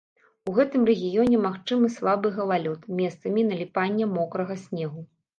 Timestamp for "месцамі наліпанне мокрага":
3.01-4.57